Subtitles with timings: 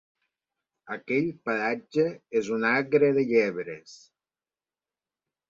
[0.95, 2.05] Aquell paratge
[2.41, 3.95] és un agre de llebres.